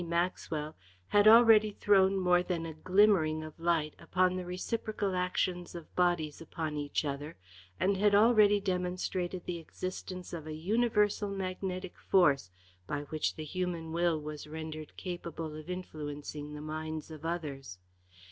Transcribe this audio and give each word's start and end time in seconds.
Maxwell 0.03 0.75
had 1.09 1.27
already 1.27 1.69
thrown 1.71 2.17
more 2.17 2.41
than 2.41 2.65
a 2.65 2.73
glimmering 2.73 3.43
of 3.43 3.59
light 3.59 3.93
upon 3.99 4.35
the 4.35 4.45
reciprocal 4.47 5.13
action 5.13 5.67
of 5.75 5.95
bodies 5.95 6.41
upon 6.41 6.75
each 6.75 7.05
other, 7.05 7.37
and 7.79 7.97
had 7.97 8.15
already 8.15 8.59
demonstrated 8.59 9.45
the 9.45 9.59
existence 9.59 10.33
of 10.33 10.47
a 10.47 10.55
universal 10.55 11.29
magnetic 11.29 11.99
force 11.99 12.49
by 12.87 13.01
which 13.13 13.35
the 13.35 13.45
human 13.45 13.91
will 13.91 14.19
was 14.19 14.47
rendered 14.47 14.97
capable 14.97 15.55
of 15.55 15.69
influencing 15.69 16.55
the 16.55 16.61
minds 16.61 17.11
of 17.11 17.23
others. 17.23 17.77